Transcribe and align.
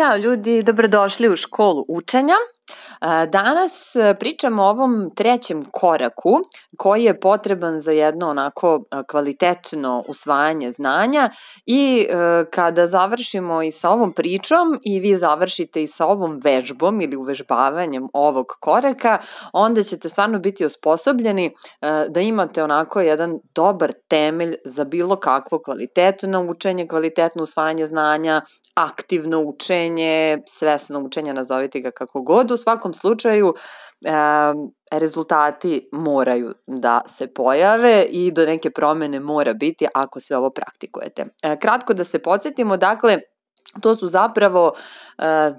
Ćao 0.00 0.16
ljudi, 0.16 0.62
dobrodošli 0.62 1.28
u 1.28 1.36
školu 1.36 1.84
učenja. 1.88 2.34
Danas 3.28 3.96
e, 3.96 4.14
pričamo 4.20 4.62
o 4.62 4.70
ovom 4.70 5.10
trećem 5.16 5.64
koraku 5.72 6.40
koji 6.76 7.04
je 7.04 7.20
potreban 7.20 7.78
za 7.78 7.92
jedno 7.92 8.28
onako 8.28 8.84
e, 8.90 9.02
kvalitetno 9.10 10.04
usvajanje 10.08 10.70
znanja 10.70 11.30
i 11.66 12.06
e, 12.10 12.44
kada 12.50 12.86
završimo 12.86 13.62
i 13.62 13.72
sa 13.72 13.90
ovom 13.90 14.12
pričom 14.12 14.80
i 14.82 15.00
vi 15.00 15.16
završite 15.16 15.82
i 15.82 15.86
sa 15.86 16.06
ovom 16.06 16.40
vežbom 16.44 17.00
ili 17.00 17.16
uvežbavanjem 17.16 18.08
ovog 18.12 18.46
koraka, 18.60 19.18
onda 19.52 19.82
ćete 19.82 20.08
stvarno 20.08 20.38
biti 20.38 20.64
osposobljeni 20.64 21.54
da 22.08 22.20
imate 22.20 22.62
onako 22.62 23.00
jedan 23.00 23.38
dobar 23.54 23.92
temelj 24.08 24.54
za 24.64 24.84
bilo 24.84 25.16
kakvo 25.16 25.58
kvalitetno 25.58 26.46
učenje, 26.50 26.88
kvalitetno 26.88 27.42
usvajanje 27.42 27.86
znanja, 27.86 28.42
aktivno 28.74 29.40
učenje, 29.40 30.38
svesno 30.46 31.00
učenje, 31.00 31.34
nazovite 31.34 31.80
ga 31.80 31.90
kako 31.90 32.22
god, 32.22 32.50
u 32.50 32.56
svakom 32.56 32.89
slučaju 32.94 33.54
e, 34.04 34.10
rezultati 34.92 35.88
moraju 35.92 36.54
da 36.66 37.02
se 37.06 37.26
pojave 37.26 38.06
i 38.10 38.32
do 38.32 38.46
neke 38.46 38.70
promene 38.70 39.20
mora 39.20 39.54
biti 39.54 39.86
ako 39.94 40.20
sve 40.20 40.36
ovo 40.36 40.50
praktikujete. 40.50 41.24
E, 41.42 41.56
kratko 41.58 41.94
da 41.94 42.04
se 42.04 42.18
podsjetimo, 42.18 42.76
dakle, 42.76 43.18
to 43.80 43.96
su 43.96 44.08
zapravo 44.08 44.72
e, 45.18 45.52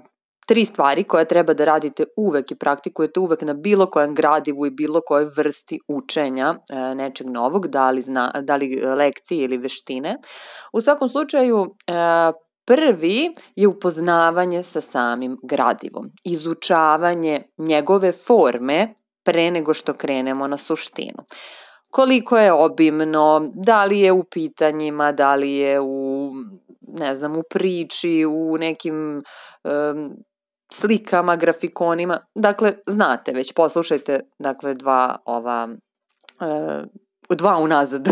tri 0.46 0.64
stvari 0.64 1.04
koje 1.04 1.24
treba 1.24 1.54
da 1.54 1.64
radite 1.64 2.04
uvek 2.16 2.50
i 2.50 2.54
praktikujete 2.54 3.20
uvek 3.20 3.42
na 3.42 3.54
bilo 3.54 3.86
kojem 3.86 4.14
gradivu 4.14 4.66
i 4.66 4.70
bilo 4.70 5.00
kojoj 5.06 5.30
vrsti 5.36 5.78
učenja 5.88 6.54
e, 6.70 6.94
nečeg 6.94 7.26
novog, 7.26 7.66
da 7.66 7.90
li, 7.90 8.02
zna, 8.02 8.32
da 8.40 8.56
li 8.56 8.80
lekcije 8.96 9.44
ili 9.44 9.58
veštine. 9.58 10.16
U 10.72 10.80
svakom 10.80 11.08
slučaju, 11.08 11.74
Prvi 12.64 13.32
je 13.56 13.68
upoznavanje 13.68 14.62
sa 14.62 14.80
samim 14.80 15.38
gradivom, 15.42 16.10
izučavanje 16.24 17.42
njegove 17.58 18.12
forme 18.12 18.94
pre 19.24 19.50
nego 19.50 19.74
što 19.74 19.92
krenemo 19.94 20.48
na 20.48 20.56
suštinu. 20.56 21.24
Koliko 21.90 22.38
je 22.38 22.52
obimno, 22.52 23.50
da 23.54 23.84
li 23.84 24.00
je 24.00 24.12
u 24.12 24.24
pitanjima, 24.24 25.12
da 25.12 25.34
li 25.34 25.52
je 25.52 25.80
u, 25.80 26.30
ne 26.80 27.14
znam, 27.14 27.36
u 27.36 27.42
priči, 27.50 28.24
u 28.26 28.56
nekim 28.58 29.22
um, 29.64 30.16
slikama, 30.72 31.36
grafikonima. 31.36 32.18
Dakle, 32.34 32.74
znate 32.86 33.32
već, 33.32 33.52
poslušajte, 33.52 34.20
dakle, 34.38 34.74
dva 34.74 35.16
ova 35.24 35.68
uh, 36.40 36.86
dva 37.34 37.58
unazad, 37.58 38.08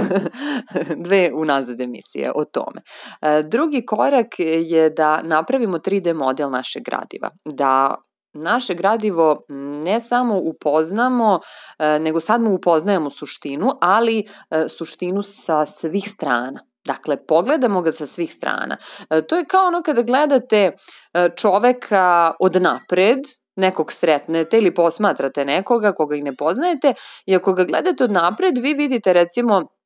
dve 1.07 1.31
unazad 1.35 1.81
emisije 1.81 2.33
o 2.35 2.45
tome. 2.45 2.83
E, 3.23 3.43
drugi 3.45 3.87
korak 3.87 4.27
je 4.39 4.91
da 4.91 5.21
napravimo 5.23 5.79
3D 5.79 6.15
model 6.15 6.51
našeg 6.51 6.83
gradiva, 6.83 7.31
da 7.45 7.95
naše 8.33 8.75
gradivo 8.75 9.43
ne 9.85 10.01
samo 10.01 10.39
upoznamo, 10.39 11.41
e, 11.79 11.99
nego 11.99 12.21
sad 12.21 12.43
mu 12.43 12.55
upoznajemo 12.55 13.11
suštinu, 13.11 13.71
ali 13.81 14.25
e, 14.51 14.69
suštinu 14.69 15.23
sa 15.23 15.67
svih 15.67 16.11
strana. 16.11 16.61
Dakle, 16.87 17.27
pogledamo 17.27 17.83
ga 17.83 17.93
sa 17.93 18.07
svih 18.07 18.33
strana. 18.33 18.77
To 19.29 19.37
je 19.37 19.45
kao 19.45 19.67
ono 19.67 19.83
kada 19.83 20.03
gledate 20.03 20.73
čoveka 21.37 22.33
od 22.41 22.63
napred, 22.63 23.19
nekog 23.61 23.93
sretnete 23.93 24.59
ili 24.59 24.75
posmatrate 24.75 25.45
nekoga 25.45 25.93
koga 25.93 26.17
i 26.17 26.23
ne 26.23 26.37
poznajete 26.37 26.95
i 27.27 27.37
ako 27.37 27.53
ga 27.53 27.65
gledate 27.65 28.05
od 28.05 28.13
napred, 28.13 28.59
vi 28.59 28.75
vidite 28.75 29.13
recimo 29.13 29.80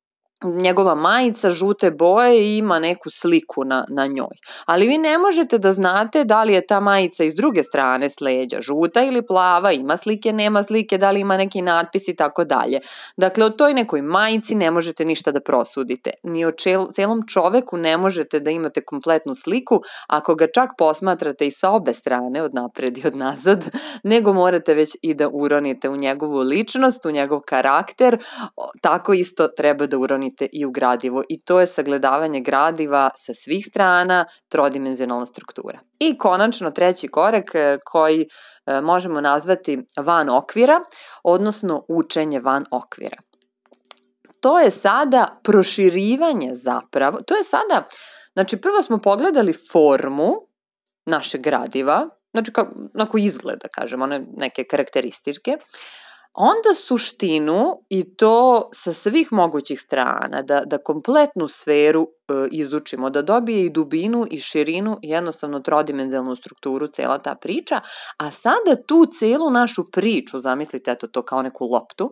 njegova 0.49 0.95
majica 0.95 1.51
žute 1.51 1.91
boje 1.91 2.47
i 2.47 2.57
ima 2.57 2.79
neku 2.79 3.09
sliku 3.09 3.65
na, 3.65 3.85
na 3.89 4.07
njoj. 4.07 4.35
Ali 4.65 4.87
vi 4.87 4.97
ne 4.97 5.17
možete 5.17 5.57
da 5.57 5.73
znate 5.73 6.23
da 6.23 6.43
li 6.43 6.53
je 6.53 6.67
ta 6.67 6.79
majica 6.79 7.23
iz 7.23 7.35
druge 7.35 7.63
strane 7.63 8.09
sleđa, 8.09 8.61
žuta 8.61 9.03
ili 9.03 9.25
plava, 9.25 9.71
ima 9.71 9.97
slike, 9.97 10.33
nema 10.33 10.63
slike, 10.63 10.97
da 10.97 11.11
li 11.11 11.19
ima 11.19 11.37
neki 11.37 11.61
natpis 11.61 12.07
i 12.07 12.15
tako 12.15 12.43
dalje. 12.43 12.79
Dakle, 13.17 13.45
o 13.45 13.49
toj 13.49 13.73
nekoj 13.73 14.01
majici 14.01 14.55
ne 14.55 14.71
možete 14.71 15.05
ništa 15.05 15.31
da 15.31 15.39
prosudite. 15.39 16.11
Ni 16.23 16.45
o 16.45 16.51
čel, 16.51 16.87
celom 16.91 17.23
čoveku 17.27 17.77
ne 17.77 17.97
možete 17.97 18.39
da 18.39 18.51
imate 18.51 18.81
kompletnu 18.81 19.35
sliku 19.35 19.81
ako 20.07 20.35
ga 20.35 20.47
čak 20.47 20.69
posmatrate 20.77 21.47
i 21.47 21.51
sa 21.51 21.69
obe 21.69 21.93
strane, 21.93 22.41
od 22.41 22.53
napred 22.53 22.97
i 22.97 23.07
od 23.07 23.15
nazad, 23.15 23.65
nego 24.03 24.33
morate 24.33 24.73
već 24.73 24.97
i 25.01 25.13
da 25.13 25.29
uronite 25.33 25.89
u 25.89 25.97
njegovu 25.97 26.39
ličnost, 26.39 27.05
u 27.05 27.11
njegov 27.11 27.39
karakter, 27.39 28.17
tako 28.81 29.13
isto 29.13 29.47
treba 29.47 29.87
da 29.87 29.97
uronite 29.97 30.34
uklonite 30.35 30.49
i 30.51 30.65
u 30.65 30.71
gradivo 30.71 31.23
i 31.29 31.41
to 31.41 31.59
je 31.59 31.67
sagledavanje 31.67 32.41
gradiva 32.41 33.09
sa 33.15 33.33
svih 33.33 33.65
strana, 33.65 34.25
trodimenzionalna 34.49 35.25
struktura. 35.25 35.79
I 35.99 36.17
konačno 36.17 36.71
treći 36.71 37.07
korak 37.07 37.55
e, 37.55 37.77
koji 37.85 38.27
e, 38.65 38.81
možemo 38.81 39.21
nazvati 39.21 39.85
van 39.97 40.29
okvira, 40.29 40.79
odnosno 41.23 41.83
učenje 41.87 42.39
van 42.39 42.65
okvira. 42.71 43.17
To 44.41 44.59
je 44.59 44.71
sada 44.71 45.39
proširivanje 45.43 46.51
zapravo, 46.53 47.21
to 47.27 47.35
je 47.35 47.43
sada, 47.43 47.83
znači 48.33 48.57
prvo 48.61 48.81
smo 48.81 48.97
pogledali 48.97 49.53
formu 49.71 50.33
našeg 51.05 51.41
gradiva, 51.41 52.09
znači 52.33 52.51
kako, 52.51 52.71
onako 52.93 53.17
izgleda, 53.17 53.67
kažemo, 53.67 54.03
one 54.03 54.25
neke 54.37 54.63
karakteristike, 54.63 55.57
onda 56.35 56.73
suštinu 56.75 57.83
i 57.89 58.15
to 58.15 58.69
sa 58.73 58.93
svih 58.93 59.33
mogućih 59.33 59.81
strana, 59.81 60.41
da, 60.41 60.61
da 60.65 60.77
kompletnu 60.77 61.47
sferu 61.47 62.03
e, 62.03 62.33
izučimo, 62.51 63.09
da 63.09 63.21
dobije 63.21 63.65
i 63.65 63.69
dubinu 63.69 64.25
i 64.31 64.39
širinu 64.39 64.97
i 65.01 65.09
jednostavno 65.09 65.59
trodimenzionalnu 65.59 66.35
strukturu 66.35 66.87
cela 66.87 67.17
ta 67.17 67.35
priča, 67.35 67.79
a 68.17 68.31
sada 68.31 68.75
tu 68.87 69.05
celu 69.19 69.49
našu 69.49 69.91
priču, 69.91 70.39
zamislite 70.39 70.91
eto 70.91 71.07
to 71.07 71.21
kao 71.21 71.41
neku 71.41 71.65
loptu, 71.65 72.11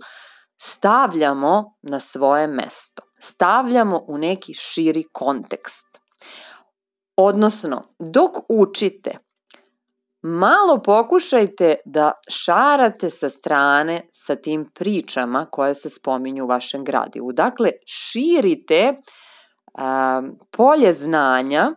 stavljamo 0.61 1.75
na 1.81 1.99
svoje 1.99 2.47
mesto, 2.47 3.03
stavljamo 3.19 4.05
u 4.07 4.17
neki 4.17 4.53
širi 4.53 5.03
kontekst. 5.11 5.87
Odnosno, 7.15 7.83
dok 7.99 8.31
učite, 8.49 9.17
malo 10.23 10.81
pokušajte 10.81 11.75
da 11.85 12.11
šarate 12.29 13.09
sa 13.09 13.29
strane 13.29 14.01
sa 14.13 14.35
tim 14.35 14.65
pričama 14.73 15.45
koje 15.51 15.73
se 15.73 15.89
spominju 15.89 16.43
u 16.43 16.47
vašem 16.47 16.83
gradivu. 16.83 17.31
Dakle, 17.31 17.71
širite 17.85 18.93
um, 18.93 20.39
polje 20.51 20.93
znanja 20.93 21.75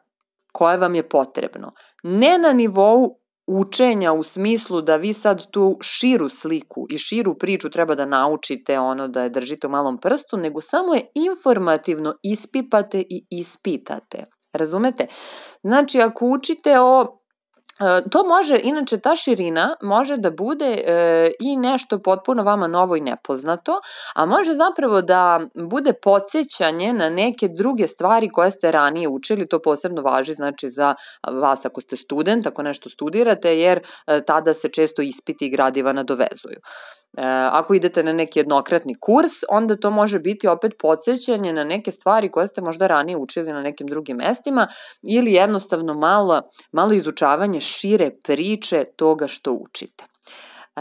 koje 0.53 0.77
vam 0.77 0.95
je 0.95 1.09
potrebno. 1.09 1.73
Ne 2.03 2.39
na 2.39 2.53
nivou 2.53 3.19
učenja 3.47 4.13
u 4.13 4.23
smislu 4.23 4.81
da 4.81 4.97
vi 4.97 5.13
sad 5.13 5.51
tu 5.51 5.79
širu 5.81 6.29
sliku 6.29 6.87
i 6.91 6.99
širu 6.99 7.39
priču 7.39 7.71
treba 7.71 7.95
da 7.95 8.07
naučite 8.07 8.79
ono 8.79 9.09
da 9.09 9.23
je 9.23 9.31
držite 9.31 9.67
u 9.67 9.71
malom 9.71 9.99
prstu, 9.99 10.37
nego 10.37 10.61
samo 10.61 10.95
je 10.95 11.11
informativno 11.15 12.15
ispipate 12.23 13.01
i 13.01 13.27
ispitate. 13.31 14.25
Razumete? 14.53 15.07
Znači, 15.63 16.01
ako 16.01 16.27
učite 16.27 16.81
o 16.81 17.23
to 18.11 18.25
može, 18.25 18.61
inače 18.63 18.99
ta 18.99 19.17
širina 19.17 19.77
može 19.83 20.17
da 20.17 20.31
bude 20.31 20.83
e, 20.87 21.31
i 21.41 21.57
nešto 21.57 21.99
potpuno 21.99 22.43
vama 22.43 22.67
novo 22.67 22.97
i 22.97 23.01
nepoznato, 23.01 23.81
a 24.15 24.27
može 24.27 24.55
zapravo 24.55 25.03
da 25.03 25.41
bude 25.55 25.93
podsjećanje 25.93 26.93
na 26.93 27.11
neke 27.11 27.49
druge 27.49 27.87
stvari 27.87 28.29
koje 28.29 28.51
ste 28.51 28.73
ranije 28.73 29.09
učili, 29.09 29.49
to 29.49 29.59
posebno 29.59 30.03
važi 30.03 30.35
znači 30.35 30.69
za 30.69 30.95
vas 31.33 31.67
ako 31.67 31.81
ste 31.81 31.97
student, 31.97 32.47
ako 32.47 32.63
nešto 32.63 32.89
studirate, 32.89 33.59
jer 33.59 33.81
e, 34.07 34.25
tada 34.25 34.55
se 34.55 34.69
često 34.69 35.03
ispiti 35.03 35.47
i 35.47 35.51
gradiva 35.51 35.93
nadovezuju. 35.93 36.61
E, 37.17 37.23
ako 37.53 37.75
idete 37.75 38.03
na 38.03 38.13
neki 38.13 38.39
jednokratni 38.39 38.95
kurs, 39.01 39.33
onda 39.51 39.77
to 39.77 39.91
može 39.91 40.19
biti 40.19 40.49
opet 40.49 40.73
podsjećanje 40.79 41.53
na 41.53 41.65
neke 41.65 41.93
stvari 41.93 42.31
koje 42.31 42.47
ste 42.47 42.61
možda 42.61 42.87
ranije 42.87 43.17
učili 43.17 43.53
na 43.53 43.63
nekim 43.63 43.87
drugim 43.87 44.17
mestima 44.17 44.67
ili 45.03 45.33
jednostavno 45.33 45.95
malo, 45.95 46.43
malo 46.73 46.93
izučavanje 46.93 47.61
šire 47.61 48.11
priče 48.23 48.85
toga 48.97 49.27
što 49.27 49.53
učite. 49.53 50.05
E, 50.77 50.81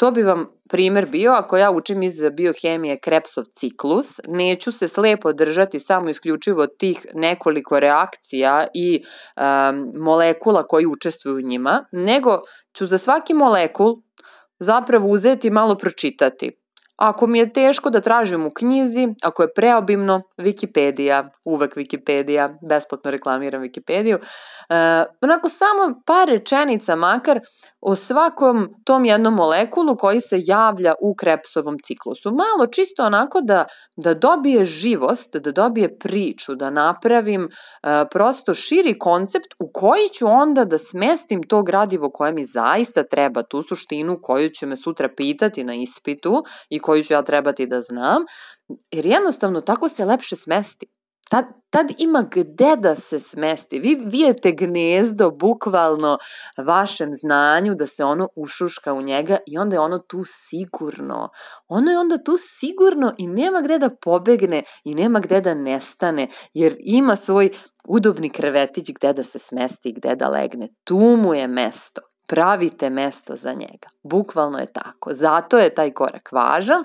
to 0.00 0.10
bi 0.10 0.22
vam 0.22 0.46
primer 0.68 1.06
bio, 1.06 1.32
ako 1.32 1.56
ja 1.56 1.70
učim 1.70 2.02
iz 2.02 2.20
biohemije 2.32 2.98
Krebsov 2.98 3.44
ciklus, 3.44 4.20
neću 4.28 4.72
se 4.72 4.88
slepo 4.88 5.32
držati 5.32 5.80
samo 5.80 6.10
isključivo 6.10 6.66
tih 6.66 7.06
nekoliko 7.14 7.80
reakcija 7.80 8.66
i 8.74 9.02
um, 9.36 9.92
molekula 9.94 10.62
koji 10.62 10.86
učestvuju 10.86 11.36
u 11.36 11.40
njima, 11.40 11.84
nego 11.92 12.38
ću 12.72 12.86
za 12.86 12.98
svaki 12.98 13.34
molekul 13.34 13.96
zapravo 14.60 15.08
uzeti 15.08 15.48
i 15.48 15.50
malo 15.50 15.74
pročitati. 15.74 16.59
Ako 17.00 17.26
mi 17.26 17.38
je 17.38 17.52
teško 17.52 17.90
da 17.90 18.00
tražim 18.00 18.46
u 18.46 18.50
knjizi, 18.50 19.08
ako 19.22 19.42
je 19.42 19.52
preobimno, 19.54 20.22
Wikipedia, 20.38 21.28
uvek 21.44 21.76
Wikipedia, 21.76 22.56
besplatno 22.68 23.10
reklamiram 23.10 23.62
Wikipediju, 23.62 24.18
e, 24.68 25.04
onako 25.20 25.48
samo 25.48 26.02
par 26.06 26.28
rečenica 26.28 26.96
makar 26.96 27.40
o 27.80 27.94
svakom 27.94 28.68
tom 28.84 29.04
jednom 29.04 29.34
molekulu 29.34 29.96
koji 29.96 30.20
se 30.20 30.36
javlja 30.44 30.94
u 31.00 31.14
Krebsovom 31.14 31.78
ciklusu. 31.84 32.30
Malo 32.30 32.66
čisto 32.72 33.04
onako 33.04 33.40
da, 33.40 33.64
da 33.96 34.14
dobije 34.14 34.64
živost, 34.64 35.36
da 35.36 35.52
dobije 35.52 35.98
priču, 35.98 36.54
da 36.54 36.70
napravim 36.70 37.44
e, 37.44 37.48
prosto 38.10 38.54
širi 38.54 38.98
koncept 38.98 39.54
u 39.58 39.70
koji 39.72 40.08
ću 40.08 40.26
onda 40.26 40.64
da 40.64 40.78
smestim 40.78 41.42
to 41.42 41.62
gradivo 41.62 42.10
koje 42.10 42.32
mi 42.32 42.44
zaista 42.44 43.02
treba, 43.02 43.42
tu 43.42 43.62
suštinu 43.62 44.18
koju 44.22 44.48
će 44.48 44.66
me 44.66 44.76
sutra 44.76 45.08
pitati 45.16 45.64
na 45.64 45.74
ispitu 45.74 46.44
i 46.68 46.78
koju 46.78 46.89
ću 47.04 47.14
ja 47.14 47.22
trebati 47.22 47.66
da 47.66 47.80
znam, 47.80 48.22
jer 48.90 49.06
jednostavno 49.06 49.60
tako 49.60 49.88
se 49.88 50.04
lepše 50.04 50.36
smesti. 50.36 50.86
Tad, 51.30 51.44
tad 51.70 51.86
ima 51.98 52.28
gde 52.30 52.76
da 52.76 52.96
se 52.96 53.20
smesti. 53.20 53.78
Vi 53.78 54.02
vijete 54.04 54.52
gnezdo 54.52 55.30
bukvalno 55.30 56.18
vašem 56.66 57.10
znanju 57.12 57.74
da 57.74 57.86
se 57.86 58.04
ono 58.04 58.28
ušuška 58.36 58.92
u 58.92 59.02
njega 59.02 59.36
i 59.46 59.58
onda 59.58 59.76
je 59.76 59.80
ono 59.80 59.98
tu 59.98 60.22
sigurno. 60.26 61.28
Ono 61.68 61.90
je 61.90 61.98
onda 61.98 62.16
tu 62.24 62.36
sigurno 62.38 63.14
i 63.18 63.26
nema 63.26 63.60
gde 63.60 63.78
da 63.78 63.90
pobegne 64.02 64.62
i 64.84 64.94
nema 64.94 65.20
gde 65.20 65.40
da 65.40 65.54
nestane 65.54 66.28
jer 66.54 66.76
ima 66.78 67.16
svoj 67.16 67.50
udobni 67.88 68.30
krevetić 68.30 68.90
gde 68.92 69.12
da 69.12 69.22
se 69.22 69.38
smesti 69.38 69.88
i 69.88 69.92
gde 69.92 70.16
da 70.16 70.28
legne. 70.28 70.68
Tu 70.84 70.98
mu 70.98 71.34
je 71.34 71.48
mesto 71.48 72.09
pravite 72.30 72.90
mesto 72.90 73.36
za 73.36 73.52
njega. 73.52 73.88
Bukvalno 74.02 74.58
je 74.58 74.72
tako. 74.72 75.14
Zato 75.14 75.58
je 75.58 75.74
taj 75.74 75.90
korak 75.90 76.32
važan 76.32 76.84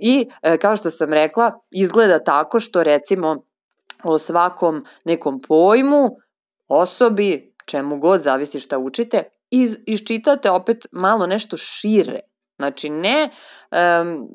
i 0.00 0.28
e, 0.42 0.56
kao 0.56 0.76
što 0.76 0.90
sam 0.90 1.12
rekla, 1.12 1.60
izgleda 1.70 2.24
tako 2.24 2.60
što 2.60 2.82
recimo 2.82 3.42
o 4.04 4.18
svakom 4.18 4.84
nekom 5.04 5.40
pojmu, 5.48 6.08
osobi, 6.68 7.54
čemu 7.66 7.98
god, 7.98 8.20
zavisi 8.20 8.60
šta 8.60 8.78
učite, 8.78 9.22
iz, 9.50 9.76
iščitate 9.86 10.50
opet 10.50 10.86
malo 10.92 11.26
nešto 11.26 11.56
šire. 11.56 12.20
Znači 12.58 12.90
ne 12.90 13.28
um, 13.70 14.28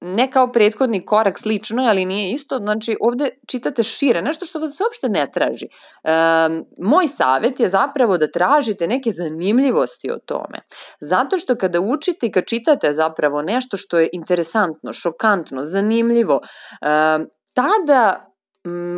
ne 0.00 0.30
kao 0.30 0.52
prethodni 0.52 1.04
korak 1.04 1.38
slično, 1.38 1.82
ali 1.82 2.04
nije 2.04 2.32
isto, 2.32 2.58
znači 2.58 2.96
ovde 3.00 3.30
čitate 3.46 3.82
šire, 3.82 4.22
nešto 4.22 4.46
što 4.46 4.58
vas 4.58 4.80
uopšte 4.80 5.08
ne 5.08 5.30
traži. 5.30 5.66
E, 6.04 6.10
moj 6.78 7.08
savet 7.08 7.60
je 7.60 7.68
zapravo 7.68 8.18
da 8.18 8.30
tražite 8.30 8.86
neke 8.86 9.12
zanimljivosti 9.12 10.10
o 10.10 10.18
tome. 10.18 10.60
Zato 11.00 11.38
što 11.38 11.56
kada 11.56 11.80
učite 11.80 12.26
i 12.26 12.32
kad 12.32 12.44
čitate 12.46 12.92
zapravo 12.92 13.42
nešto 13.42 13.76
što 13.76 13.98
je 13.98 14.08
interesantno, 14.12 14.92
šokantno, 14.92 15.64
zanimljivo, 15.64 16.40
e, 16.82 17.18
tada 17.54 18.28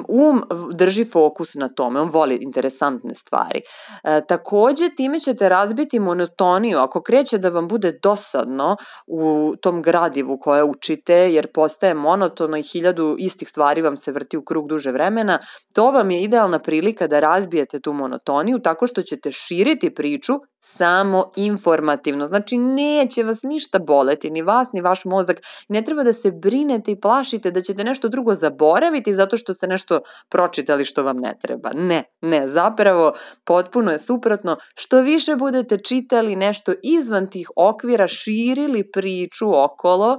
um 0.09 0.43
drži 0.75 1.05
fokus 1.05 1.55
na 1.55 1.69
tome, 1.69 2.01
on 2.01 2.09
voli 2.09 2.39
interesantne 2.41 3.15
stvari. 3.15 3.61
E, 4.05 4.21
takođe, 4.29 4.95
time 4.97 5.21
ćete 5.21 5.49
razbiti 5.49 5.99
monotoniju. 5.99 6.79
Ako 6.79 7.03
kreće 7.03 7.39
da 7.39 7.49
vam 7.49 7.69
bude 7.69 7.99
dosadno 8.03 8.77
u 9.07 9.55
tom 9.63 9.83
gradivu 9.83 10.39
koje 10.39 10.65
učite, 10.65 11.15
jer 11.15 11.53
postaje 11.53 11.95
monotono 11.95 12.57
i 12.57 12.63
hiljadu 12.63 13.17
istih 13.19 13.49
stvari 13.49 13.83
vam 13.83 13.97
se 13.97 14.13
vrti 14.13 14.37
u 14.37 14.45
krug 14.45 14.69
duže 14.69 14.93
vremena, 14.93 15.39
to 15.75 15.91
vam 15.91 16.11
je 16.11 16.23
idealna 16.23 16.59
prilika 16.59 17.07
da 17.07 17.21
razbijete 17.21 17.81
tu 17.81 17.93
monotoniju 17.93 18.59
tako 18.59 18.87
što 18.87 19.03
ćete 19.03 19.33
širiti 19.33 19.95
priču 19.95 20.33
samo 20.61 21.33
informativno. 21.37 22.27
Znači, 22.27 22.59
neće 22.59 23.25
vas 23.25 23.43
ništa 23.43 23.79
boleti, 23.79 24.31
ni 24.31 24.43
vas, 24.43 24.69
ni 24.73 24.81
vaš 24.81 25.05
mozak. 25.05 25.41
Ne 25.69 25.83
treba 25.83 26.03
da 26.03 26.13
se 26.13 26.31
brinete 26.31 26.91
i 26.93 27.01
plašite 27.01 27.51
da 27.51 27.61
ćete 27.61 27.85
nešto 27.85 28.09
drugo 28.09 28.35
zaboraviti 28.35 29.15
zato 29.15 29.37
što 29.37 29.55
ste 29.55 29.67
nešto 29.67 30.01
pročitali 30.29 30.85
što 30.85 31.03
vam 31.03 31.17
ne 31.17 31.35
treba. 31.43 31.71
Ne, 31.75 32.05
ne, 32.21 32.49
zapravo 32.49 33.13
potpuno 33.45 33.91
je 33.91 33.99
suprotno. 33.99 34.57
Što 34.75 35.01
više 35.01 35.37
budete 35.37 35.79
čitali 35.79 36.37
nešto 36.37 36.73
izvan 36.83 37.31
tih 37.31 37.51
okvira, 37.57 38.09
širili 38.09 38.91
priču 38.91 39.63
okolo, 39.65 40.19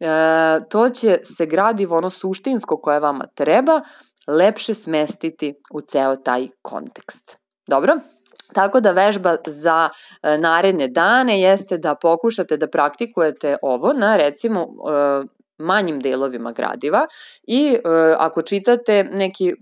e, 0.00 0.06
to 0.70 0.88
će 0.88 1.18
se 1.24 1.46
gradivo 1.46 1.96
ono 1.96 2.10
suštinsko 2.10 2.76
koje 2.76 3.00
vama 3.00 3.26
treba 3.34 3.80
lepše 4.26 4.74
smestiti 4.74 5.54
u 5.74 5.80
ceo 5.80 6.16
taj 6.16 6.48
kontekst. 6.62 7.36
Dobro? 7.68 7.94
Tako 8.54 8.80
da 8.80 8.92
vežba 8.92 9.36
za 9.46 9.88
e, 10.22 10.38
naredne 10.38 10.88
dane 10.88 11.40
jeste 11.40 11.78
da 11.78 11.94
pokušate 11.94 12.56
da 12.56 12.68
praktikujete 12.68 13.56
ovo 13.62 13.92
na 13.92 14.16
recimo 14.16 14.60
e, 14.60 15.24
manjim 15.58 16.00
delovima 16.00 16.52
gradiva 16.52 17.06
i 17.46 17.74
e, 17.74 17.80
ako 18.18 18.42
čitate 18.42 19.04
neki 19.04 19.54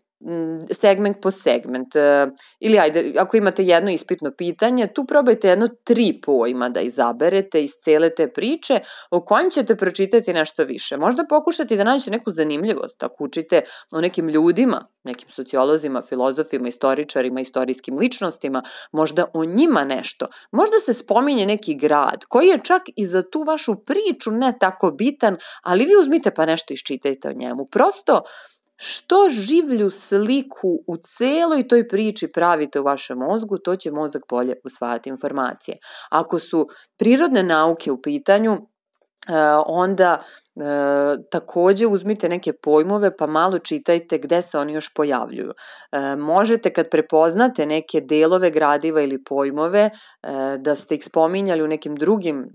segment 0.73 1.21
po 1.23 1.31
segment. 1.31 1.97
E, 1.97 2.27
ili 2.61 2.79
ajde, 2.79 3.15
ako 3.19 3.37
imate 3.37 3.65
jedno 3.65 3.91
ispitno 3.91 4.31
pitanje, 4.39 4.87
tu 4.95 5.05
probajte 5.05 5.49
jedno 5.49 5.69
tri 5.85 6.21
pojma 6.23 6.69
da 6.69 6.81
izaberete 6.81 7.63
iz 7.63 7.71
cele 7.71 8.11
te 8.15 8.33
priče 8.33 8.81
o 9.11 9.21
kojim 9.25 9.51
ćete 9.51 9.77
pročitati 9.77 10.33
nešto 10.33 10.65
više. 10.65 10.97
Možda 10.97 11.25
pokušati 11.29 11.77
da 11.77 11.85
nađete 11.85 12.11
neku 12.11 12.31
zanimljivost, 12.31 13.03
ako 13.03 13.25
učite 13.25 13.63
o 13.95 14.01
nekim 14.01 14.29
ljudima, 14.29 14.87
nekim 15.05 15.29
sociolozima, 15.29 16.03
filozofima, 16.03 16.69
istoričarima, 16.69 17.41
istorijskim 17.41 17.99
ličnostima, 17.99 18.63
možda 18.93 19.25
o 19.35 19.45
njima 19.45 19.85
nešto. 19.85 20.27
Možda 20.53 20.77
se 20.77 20.95
spominje 20.95 21.47
neki 21.47 21.75
grad 21.75 22.25
koji 22.29 22.47
je 22.47 22.61
čak 22.65 22.83
i 22.97 23.07
za 23.07 23.23
tu 23.23 23.43
vašu 23.43 23.77
priču 23.85 24.31
ne 24.31 24.53
tako 24.61 24.91
bitan, 24.91 25.37
ali 25.63 25.85
vi 25.85 25.93
uzmite 26.01 26.31
pa 26.31 26.47
nešto 26.47 26.75
iščitajte 26.75 27.29
o 27.29 27.33
njemu. 27.33 27.67
Prosto 27.67 28.23
Što 28.83 29.17
življu 29.31 29.91
sliku 29.91 30.69
u 30.87 30.97
celoj 30.97 31.67
toj 31.69 31.89
priči 31.89 32.31
pravite 32.33 32.81
u 32.81 32.85
vašem 32.85 33.19
mozgu, 33.19 33.59
to 33.59 33.77
će 33.77 33.91
mozak 33.91 34.23
bolje 34.29 34.55
usvajati 34.65 35.11
informacije. 35.11 35.77
Ako 36.11 36.39
su 36.39 36.67
prirodne 36.99 37.43
nauke 37.43 37.91
u 37.93 38.03
pitanju, 38.03 38.53
e, 38.53 38.63
onda 39.67 40.17
e, 40.17 40.63
takođe 41.31 41.87
uzmite 41.87 42.29
neke 42.29 42.53
pojmove 42.53 43.17
pa 43.17 43.27
malo 43.27 43.59
čitajte 43.59 44.19
gde 44.19 44.43
se 44.43 44.59
oni 44.59 44.73
još 44.73 44.95
pojavljuju. 44.95 45.53
E, 45.93 46.17
možete 46.17 46.73
kad 46.73 46.89
prepoznate 46.91 47.67
neke 47.67 48.01
delove 48.01 48.51
gradiva 48.51 49.03
ili 49.03 49.25
pojmove 49.25 49.91
da 50.59 50.75
ste 50.77 50.95
ih 50.95 51.05
spominjali 51.05 51.63
u 51.63 51.69
nekim 51.69 51.97
drugim 51.97 52.49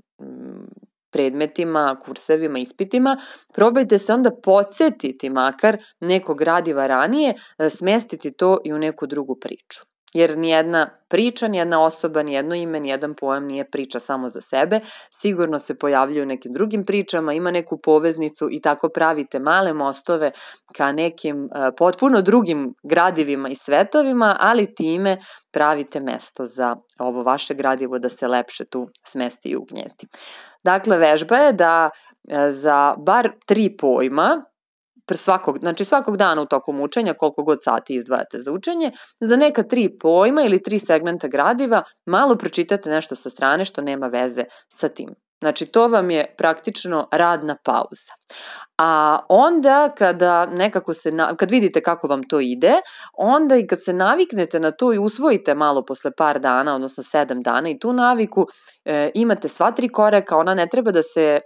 predmetima, 1.15 1.95
kursevima, 2.06 2.59
ispitima, 2.59 3.17
probajte 3.53 4.00
se 4.00 4.13
onda 4.13 4.31
podsjetiti 4.44 5.29
makar 5.29 5.77
nekog 6.00 6.38
gradiva 6.38 6.88
ranije, 6.88 7.33
e, 7.33 7.69
smestiti 7.69 8.31
to 8.31 8.57
i 8.65 8.73
u 8.73 8.77
neku 8.77 9.07
drugu 9.07 9.39
priču. 9.39 9.94
Jer 10.15 10.38
nijedna 10.38 10.89
priča, 11.07 11.47
nijedna 11.47 11.83
osoba, 11.83 12.23
nijedno 12.23 12.56
ime, 12.56 12.79
nijedan 12.79 13.13
pojam 13.13 13.45
nije 13.45 13.69
priča 13.71 14.00
samo 14.00 14.29
za 14.29 14.41
sebe, 14.41 14.79
sigurno 15.12 15.59
se 15.59 15.75
pojavljaju 15.77 16.23
u 16.23 16.25
nekim 16.25 16.51
drugim 16.51 16.85
pričama, 16.85 17.33
ima 17.33 17.51
neku 17.51 17.77
poveznicu 17.77 18.47
i 18.51 18.62
tako 18.62 18.89
pravite 18.89 19.39
male 19.39 19.73
mostove 19.73 20.31
ka 20.75 20.91
nekim 20.91 21.44
uh, 21.44 21.50
potpuno 21.77 22.21
drugim 22.21 22.73
gradivima 22.83 23.50
i 23.50 23.56
svetovima, 23.56 24.38
ali 24.39 24.75
time 24.75 25.17
pravite 25.51 26.00
mesto 26.00 26.45
za 26.45 26.75
ovo 27.00 27.24
vaše 27.24 27.53
gradivo 27.53 28.00
da 28.00 28.10
se 28.10 28.27
lepše 28.27 28.65
tu 28.65 28.89
smesti 29.03 29.50
i 29.50 29.55
ugnjezdi. 29.55 30.07
Dakle, 30.63 30.98
vežba 30.98 31.38
je 31.38 31.53
da 31.53 31.89
e, 32.29 32.51
za 32.51 32.95
bar 32.98 33.29
tri 33.45 33.77
pojma 33.77 34.45
svakog, 35.13 35.59
znači 35.59 35.85
svakog 35.85 36.17
dana 36.17 36.41
u 36.41 36.45
tokom 36.45 36.79
učenja, 36.79 37.13
koliko 37.13 37.43
god 37.43 37.63
sati 37.63 37.95
izdvajate 37.95 38.39
za 38.39 38.51
učenje, 38.51 38.91
za 39.19 39.35
neka 39.35 39.63
tri 39.63 39.97
pojma 39.97 40.41
ili 40.41 40.63
tri 40.63 40.79
segmenta 40.79 41.27
gradiva 41.27 41.83
malo 42.05 42.35
pročitate 42.35 42.89
nešto 42.89 43.15
sa 43.15 43.29
strane 43.29 43.65
što 43.65 43.81
nema 43.81 44.07
veze 44.07 44.43
sa 44.69 44.88
tim. 44.88 45.15
Znači, 45.41 45.65
to 45.65 45.88
vam 45.88 46.12
je 46.12 46.35
praktično 46.38 47.07
radna 47.12 47.55
pauza. 47.63 48.13
A 48.77 49.19
onda 49.29 49.89
kada 49.97 50.45
nekako 50.45 50.93
se, 50.93 51.12
kad 51.38 51.51
vidite 51.51 51.81
kako 51.81 52.07
vam 52.07 52.24
to 52.24 52.39
ide, 52.39 52.74
onda 53.13 53.55
i 53.55 53.67
kad 53.67 53.83
se 53.83 53.93
naviknete 53.93 54.59
na 54.59 54.71
to 54.71 54.93
i 54.93 54.97
usvojite 54.97 55.55
malo 55.55 55.85
posle 55.85 56.12
par 56.12 56.39
dana, 56.39 56.75
odnosno 56.75 57.03
sedam 57.03 57.41
dana 57.41 57.69
i 57.69 57.79
tu 57.79 57.93
naviku, 57.93 58.47
e, 58.85 59.12
imate 59.13 59.47
sva 59.47 59.71
tri 59.71 59.89
koraka, 59.89 60.38
ona 60.38 60.53
ne 60.53 60.67
treba 60.71 60.91
da 60.91 61.03
se 61.03 61.39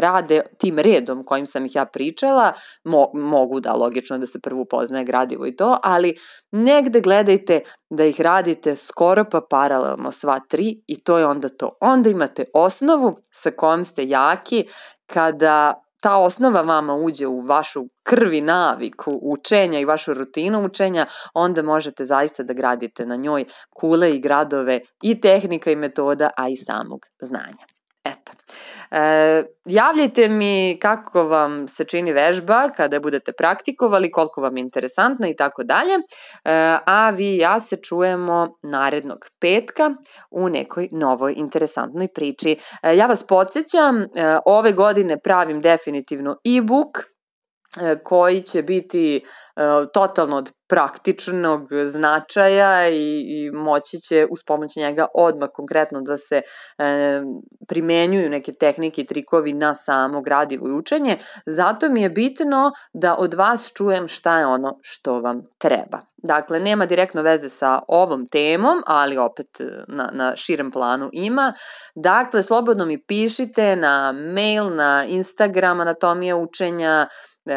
rade 0.00 0.42
tim 0.58 0.78
redom 0.78 1.24
kojim 1.24 1.46
sam 1.46 1.66
ih 1.66 1.74
ja 1.74 1.84
pričala, 1.84 2.52
mo, 2.84 3.10
mogu 3.14 3.60
da 3.60 3.72
logično 3.72 4.18
da 4.18 4.26
se 4.26 4.40
prvo 4.40 4.62
upoznaje 4.62 5.04
gradivo 5.04 5.46
i 5.46 5.56
to, 5.56 5.78
ali 5.82 6.14
negde 6.52 7.00
gledajte 7.00 7.60
da 7.90 8.04
ih 8.04 8.20
radite 8.20 8.76
skoro 8.76 9.24
pa 9.30 9.40
paralelno 9.50 10.12
sva 10.12 10.40
tri 10.48 10.82
i 10.86 11.04
to 11.04 11.18
je 11.18 11.26
onda 11.26 11.48
to. 11.48 11.76
Onda 11.80 12.10
imate 12.10 12.44
osnovu 12.54 13.16
sa 13.32 13.50
kojom 13.50 13.84
ste 13.84 14.08
jaki 14.08 14.64
kada 15.06 15.84
ta 16.04 16.16
osnova 16.16 16.62
vama 16.62 16.94
uđe 16.94 17.26
u 17.26 17.40
vašu 17.40 17.84
krvi 18.02 18.40
naviku 18.40 19.20
učenja 19.22 19.80
i 19.80 19.84
vašu 19.84 20.14
rutinu 20.14 20.64
učenja, 20.64 21.06
onda 21.34 21.62
možete 21.62 22.04
zaista 22.04 22.42
da 22.42 22.54
gradite 22.54 23.06
na 23.06 23.16
njoj 23.16 23.44
kule 23.70 24.10
i 24.10 24.20
gradove 24.20 24.80
i 25.02 25.20
tehnika 25.20 25.70
i 25.70 25.76
metoda, 25.76 26.30
a 26.36 26.48
i 26.48 26.56
samog 26.56 27.06
znanja. 27.20 27.73
E, 28.94 29.42
javljajte 29.64 30.28
mi 30.28 30.78
kako 30.82 31.22
vam 31.22 31.68
se 31.68 31.84
čini 31.84 32.12
vežba 32.12 32.68
kada 32.76 33.00
budete 33.00 33.32
praktikovali, 33.32 34.10
koliko 34.10 34.40
vam 34.40 34.56
je 34.56 34.60
interesantna 34.60 35.28
i 35.28 35.36
tako 35.36 35.64
dalje. 35.64 35.94
E, 35.94 36.00
a 36.86 37.10
vi 37.10 37.34
i 37.34 37.38
ja 37.38 37.60
se 37.60 37.76
čujemo 37.76 38.58
narednog 38.62 39.18
petka 39.40 39.90
u 40.30 40.48
nekoj 40.48 40.88
novoj 40.92 41.34
interesantnoj 41.36 42.08
priči. 42.14 42.56
E, 42.82 42.96
ja 42.96 43.06
vas 43.06 43.26
podsjećam, 43.26 44.04
ove 44.44 44.72
godine 44.72 45.20
pravim 45.24 45.60
definitivno 45.60 46.36
e-book 46.44 46.98
koji 48.02 48.42
će 48.42 48.62
biti 48.62 49.22
totalno 49.92 50.36
od 50.36 50.52
praktičnog 50.68 51.68
značaja 51.86 52.88
i, 52.88 53.24
i 53.26 53.50
moći 53.50 53.98
će 54.00 54.26
uz 54.30 54.38
pomoć 54.46 54.76
njega 54.76 55.06
odmah 55.14 55.48
konkretno 55.54 56.00
da 56.00 56.16
se 56.16 56.42
e, 56.78 57.22
primenjuju 57.68 58.30
neke 58.30 58.52
tehnike 58.52 59.02
i 59.02 59.06
trikovi 59.06 59.52
na 59.52 59.74
samo 59.74 60.20
gradivo 60.22 60.68
i 60.68 60.72
učenje. 60.72 61.16
Zato 61.46 61.88
mi 61.88 62.02
je 62.02 62.10
bitno 62.10 62.72
da 62.92 63.16
od 63.18 63.34
vas 63.34 63.72
čujem 63.76 64.08
šta 64.08 64.38
je 64.38 64.46
ono 64.46 64.78
što 64.82 65.20
vam 65.20 65.42
treba. 65.58 66.00
Dakle, 66.24 66.60
nema 66.60 66.86
direktno 66.86 67.22
veze 67.22 67.48
sa 67.48 67.80
ovom 67.88 68.26
temom, 68.28 68.82
ali 68.86 69.18
opet 69.18 69.60
e, 69.60 69.64
na, 69.88 70.10
na 70.12 70.36
širem 70.36 70.70
planu 70.70 71.10
ima. 71.12 71.52
Dakle, 71.94 72.42
slobodno 72.42 72.86
mi 72.86 73.02
pišite 73.02 73.76
na 73.76 74.12
mail, 74.12 74.74
na 74.74 75.04
Instagram, 75.08 75.80
anatomija 75.80 76.36
učenja, 76.36 77.08
e, 77.46 77.56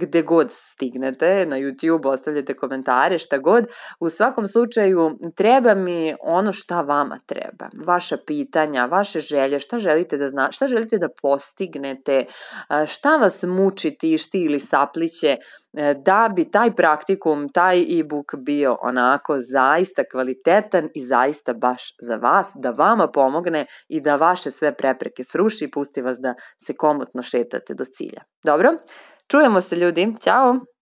gde 0.00 0.22
god 0.22 0.46
stignete, 0.50 1.46
na 1.46 1.56
YouTube 1.56 2.08
ostavljate 2.08 2.35
komentare, 2.54 3.18
šta 3.18 3.38
god. 3.38 3.66
U 4.00 4.08
svakom 4.08 4.48
slučaju 4.48 5.18
treba 5.34 5.74
mi 5.74 6.14
ono 6.20 6.52
šta 6.52 6.80
vama 6.80 7.18
treba, 7.26 7.68
vaša 7.86 8.16
pitanja, 8.26 8.86
vaše 8.86 9.20
želje, 9.20 9.60
šta 9.60 9.78
želite 9.78 10.16
da 10.16 10.28
zna, 10.28 10.48
šta 10.52 10.68
želite 10.68 10.98
da 10.98 11.08
postignete, 11.22 12.24
šta 12.86 13.16
vas 13.16 13.42
muči, 13.42 13.96
tišti 13.98 14.44
ili 14.44 14.60
sapliće, 14.60 15.36
e, 15.72 15.94
da 15.94 16.32
bi 16.36 16.50
taj 16.50 16.74
praktikum, 16.74 17.48
taj 17.48 18.00
e-book 18.00 18.34
bio 18.38 18.78
onako 18.82 19.36
zaista 19.40 20.02
kvalitetan 20.12 20.88
i 20.94 21.04
zaista 21.04 21.54
baš 21.54 21.82
za 22.00 22.16
vas, 22.16 22.52
da 22.54 22.70
vama 22.70 23.08
pomogne 23.08 23.66
i 23.88 24.00
da 24.00 24.16
vaše 24.16 24.50
sve 24.50 24.76
prepreke 24.76 25.24
sruši 25.24 25.64
i 25.64 25.70
pusti 25.70 26.02
vas 26.02 26.16
da 26.18 26.34
se 26.62 26.74
komotno 26.76 27.22
šetate 27.22 27.74
do 27.74 27.84
cilja. 27.84 28.22
Dobro? 28.44 28.70
Čujemo 29.30 29.60
se 29.60 29.76
ljudi, 29.76 30.14
ćao! 30.20 30.75